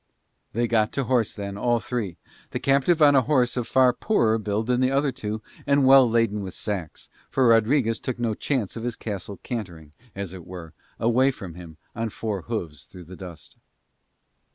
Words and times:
They 0.53 0.67
got 0.67 0.91
to 0.93 1.03
horse 1.03 1.31
then, 1.35 1.59
all 1.59 1.79
three; 1.79 2.17
the 2.49 2.59
captive 2.59 3.03
on 3.03 3.15
a 3.15 3.21
horse 3.21 3.55
of 3.55 3.67
far 3.67 3.93
poorer 3.93 4.39
build 4.39 4.65
than 4.65 4.79
the 4.81 4.89
other 4.89 5.11
two 5.11 5.43
and 5.67 5.85
well 5.85 6.09
laden 6.09 6.41
with 6.41 6.55
sacks, 6.55 7.07
for 7.29 7.45
Rodriguez 7.47 7.99
took 7.99 8.17
no 8.17 8.33
chance 8.33 8.75
of 8.75 8.83
his 8.83 8.95
castle 8.95 9.37
cantering, 9.43 9.91
as 10.15 10.33
it 10.33 10.43
were, 10.47 10.73
away 10.99 11.29
from 11.29 11.53
him 11.53 11.77
on 11.95 12.09
four 12.09 12.41
hooves 12.41 12.85
through 12.85 13.03
the 13.03 13.15
dust. 13.15 13.57